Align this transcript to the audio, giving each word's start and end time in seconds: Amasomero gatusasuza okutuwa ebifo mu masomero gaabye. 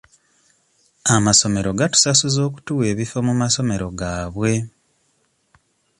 Amasomero 1.15 1.69
gatusasuza 1.79 2.39
okutuwa 2.47 2.83
ebifo 2.91 3.17
mu 3.27 3.33
masomero 3.41 3.85
gaabye. 3.99 4.55